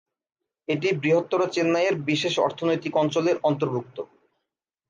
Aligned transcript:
এটি 0.67 0.87
বৃহত্তর 1.01 1.41
চেন্নাইয়ের 1.51 1.95
বিশেষ 2.09 2.33
অর্থনৈতিক 2.39 2.93
অঞ্চলের 2.95 3.37
অন্তর্ভুক্ত। 3.43 3.97